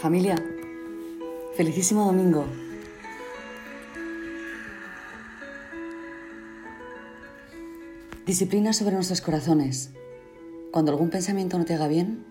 Familia, 0.00 0.34
felicísimo 1.58 2.06
domingo. 2.06 2.46
Disciplina 8.24 8.72
sobre 8.72 8.94
nuestros 8.94 9.20
corazones. 9.20 9.90
Cuando 10.72 10.90
algún 10.90 11.10
pensamiento 11.10 11.58
no 11.58 11.66
te 11.66 11.74
haga 11.74 11.86
bien, 11.86 12.24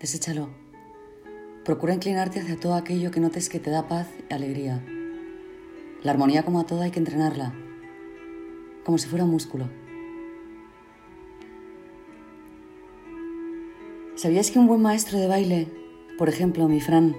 deséchalo. 0.00 0.48
Procura 1.66 1.92
inclinarte 1.92 2.40
hacia 2.40 2.58
todo 2.58 2.72
aquello 2.72 3.10
que 3.10 3.20
notes 3.20 3.50
que 3.50 3.60
te 3.60 3.68
da 3.68 3.88
paz 3.88 4.08
y 4.30 4.32
alegría. 4.32 4.82
La 6.02 6.12
armonía 6.12 6.46
como 6.46 6.60
a 6.60 6.64
toda 6.64 6.84
hay 6.84 6.92
que 6.92 6.98
entrenarla, 6.98 7.52
como 8.86 8.96
si 8.96 9.06
fuera 9.06 9.26
un 9.26 9.32
músculo. 9.32 9.68
¿Sabías 14.14 14.50
que 14.50 14.58
un 14.58 14.66
buen 14.66 14.80
maestro 14.80 15.18
de 15.18 15.28
baile, 15.28 15.85
por 16.18 16.28
ejemplo 16.28 16.68
mi 16.68 16.80
Fran, 16.80 17.14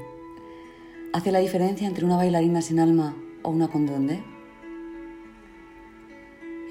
hace 1.14 1.32
la 1.32 1.40
diferencia 1.40 1.88
entre 1.88 2.06
una 2.06 2.16
bailarina 2.16 2.62
sin 2.62 2.80
alma 2.80 3.16
o 3.44 3.52
una 3.52 3.68
con 3.68 3.86
duende? 3.86 4.24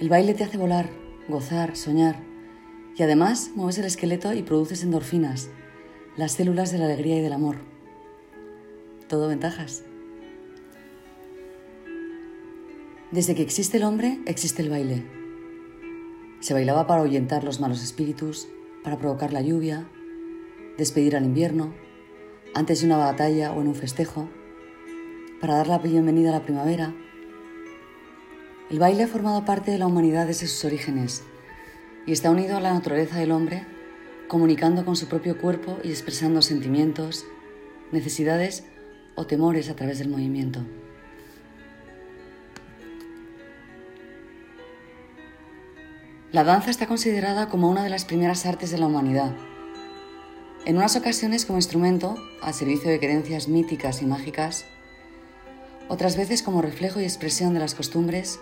El 0.01 0.09
baile 0.09 0.35
te 0.35 0.45
hace 0.45 0.59
volar, 0.59 0.91
gozar, 1.29 1.77
soñar 1.77 2.17
y 2.97 3.03
además 3.03 3.53
mueves 3.55 3.79
el 3.79 3.85
esqueleto 3.85 4.33
y 4.33 4.43
produces 4.43 4.83
endorfinas, 4.83 5.51
las 6.17 6.33
células 6.33 6.73
de 6.73 6.79
la 6.79 6.87
alegría 6.87 7.19
y 7.19 7.21
del 7.21 7.33
amor. 7.33 7.59
Todo 9.09 9.29
ventajas. 9.29 9.85
Desde 13.13 13.35
que 13.35 13.43
existe 13.43 13.77
el 13.77 13.85
hombre, 13.85 14.19
existe 14.27 14.63
el 14.63 14.71
baile. 14.71 15.05
Se 16.41 16.55
bailaba 16.55 16.87
para 16.87 17.03
ahuyentar 17.03 17.45
los 17.45 17.61
malos 17.61 17.83
espíritus, 17.83 18.49
para 18.83 18.99
provocar 18.99 19.33
la 19.33 19.43
lluvia, 19.43 19.89
despedir 20.77 21.17
al 21.17 21.25
invierno, 21.25 21.73
antes 22.57 22.81
de 22.81 22.87
una 22.87 22.97
batalla 22.97 23.53
o 23.53 23.61
en 23.61 23.69
un 23.69 23.75
festejo, 23.75 24.31
para 25.43 25.57
dar 25.57 25.67
la 25.67 25.77
bienvenida 25.77 26.31
a 26.31 26.39
la 26.39 26.43
primavera. 26.43 26.95
El 28.71 28.79
baile 28.79 29.03
ha 29.03 29.09
formado 29.09 29.45
parte 29.45 29.71
de 29.71 29.79
la 29.79 29.87
humanidad 29.87 30.27
desde 30.27 30.47
sus 30.47 30.65
orígenes 30.65 31.23
y 32.07 32.13
está 32.13 32.31
unido 32.31 32.57
a 32.57 32.61
la 32.61 32.73
naturaleza 32.73 33.19
del 33.19 33.33
hombre, 33.33 33.67
comunicando 34.27 34.87
con 34.87 34.97
su 34.97 35.07
propio 35.07 35.37
cuerpo 35.37 35.77
y 35.85 35.91
expresando 35.91 36.41
sentimientos, 36.41 37.27
necesidades 37.93 38.65
o 39.17 39.27
temores 39.27 39.69
a 39.69 39.77
través 39.77 39.99
del 39.99 40.09
movimiento. 40.09 40.61
La 46.33 46.43
danza 46.43 46.71
está 46.71 46.87
considerada 46.87 47.51
como 47.51 47.69
una 47.69 47.85
de 47.85 47.91
las 47.91 48.07
primeras 48.07 48.47
artes 48.47 48.71
de 48.71 48.79
la 48.79 48.87
humanidad. 48.87 49.37
En 50.67 50.77
unas 50.77 50.97
ocasiones 50.97 51.47
como 51.47 51.59
instrumento, 51.59 52.17
al 52.43 52.53
servicio 52.53 52.91
de 52.91 52.99
creencias 52.99 53.47
míticas 53.47 54.03
y 54.03 54.05
mágicas, 54.05 54.65
otras 55.89 56.17
veces 56.17 56.43
como 56.43 56.61
reflejo 56.61 57.01
y 57.01 57.05
expresión 57.05 57.55
de 57.55 57.61
las 57.61 57.77
costumbres, 57.77 58.41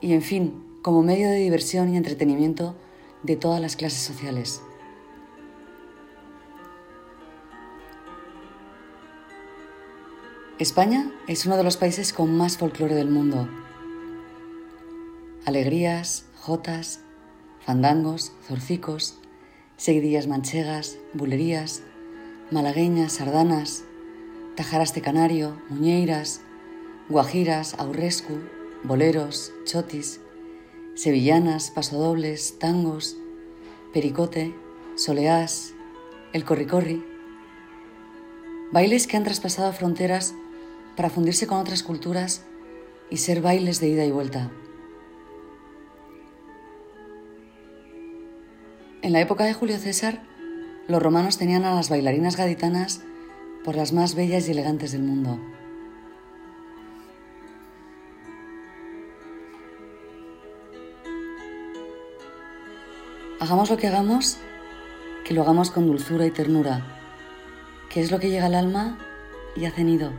y 0.00 0.14
en 0.14 0.22
fin, 0.22 0.64
como 0.82 1.04
medio 1.04 1.28
de 1.28 1.36
diversión 1.36 1.94
y 1.94 1.96
entretenimiento 1.96 2.74
de 3.22 3.36
todas 3.36 3.60
las 3.60 3.76
clases 3.76 4.00
sociales. 4.00 4.62
España 10.58 11.08
es 11.28 11.46
uno 11.46 11.56
de 11.56 11.62
los 11.62 11.76
países 11.76 12.12
con 12.12 12.36
más 12.36 12.58
folclore 12.58 12.96
del 12.96 13.10
mundo. 13.10 13.48
Alegrías, 15.44 16.26
jotas, 16.34 16.98
fandangos, 17.60 18.32
zorcicos, 18.48 19.20
seguidillas 19.76 20.26
manchegas, 20.26 20.98
bulerías, 21.12 21.82
malagueñas, 22.50 23.14
sardanas, 23.14 23.84
tajaras 24.56 24.94
de 24.94 25.00
canario, 25.00 25.60
muñeiras, 25.68 26.40
guajiras, 27.08 27.74
aurrescu, 27.78 28.38
boleros, 28.84 29.52
chotis, 29.64 30.20
sevillanas, 30.94 31.70
pasodobles, 31.70 32.58
tangos, 32.58 33.16
pericote, 33.92 34.54
soleás, 34.96 35.74
el 36.32 36.44
corricorri. 36.44 37.04
Bailes 38.72 39.06
que 39.06 39.16
han 39.16 39.24
traspasado 39.24 39.72
fronteras 39.72 40.34
para 40.96 41.10
fundirse 41.10 41.46
con 41.46 41.58
otras 41.58 41.82
culturas 41.82 42.44
y 43.10 43.18
ser 43.18 43.40
bailes 43.40 43.80
de 43.80 43.88
ida 43.88 44.04
y 44.04 44.10
vuelta. 44.10 44.50
En 49.04 49.12
la 49.12 49.20
época 49.20 49.44
de 49.44 49.52
Julio 49.52 49.76
César, 49.76 50.22
los 50.88 51.02
romanos 51.02 51.36
tenían 51.36 51.66
a 51.66 51.74
las 51.74 51.90
bailarinas 51.90 52.38
gaditanas 52.38 53.02
por 53.62 53.76
las 53.76 53.92
más 53.92 54.14
bellas 54.14 54.48
y 54.48 54.52
elegantes 54.52 54.92
del 54.92 55.02
mundo. 55.02 55.38
Hagamos 63.40 63.68
lo 63.68 63.76
que 63.76 63.88
hagamos, 63.88 64.38
que 65.26 65.34
lo 65.34 65.42
hagamos 65.42 65.70
con 65.70 65.86
dulzura 65.86 66.24
y 66.24 66.30
ternura, 66.30 66.86
que 67.90 68.00
es 68.00 68.10
lo 68.10 68.18
que 68.18 68.30
llega 68.30 68.46
al 68.46 68.54
alma 68.54 68.96
y 69.54 69.66
hace 69.66 69.84
nido. 69.84 70.12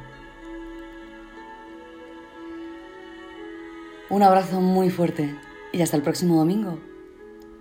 Un 4.12 4.22
abrazo 4.22 4.62
muy 4.62 4.92
fuerte 4.92 5.34
y 5.74 5.82
hasta 5.82 5.98
el 5.98 6.04
próximo 6.04 6.36
domingo, 6.36 6.78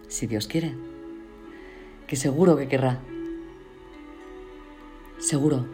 si 0.07 0.27
Dios 0.27 0.47
quiere, 0.47 0.75
que 2.07 2.17
seguro 2.17 2.57
que 2.57 2.69
querrá. 2.69 3.01
Seguro. 5.19 5.67